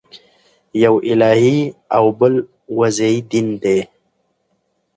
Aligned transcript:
یو 0.83 0.95
الهي 1.11 1.57
او 1.97 2.05
بل 2.19 2.33
وضعي 2.79 3.17
دین 3.31 3.47
دئ. 3.61 3.79